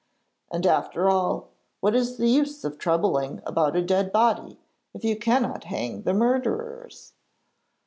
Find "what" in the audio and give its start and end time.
1.79-1.93